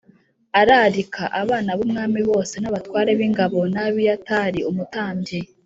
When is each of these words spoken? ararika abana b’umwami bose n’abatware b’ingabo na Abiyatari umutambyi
ararika 0.61 1.23
abana 1.41 1.69
b’umwami 1.77 2.19
bose 2.29 2.55
n’abatware 2.59 3.11
b’ingabo 3.19 3.59
na 3.73 3.81
Abiyatari 3.87 4.59
umutambyi 4.69 5.39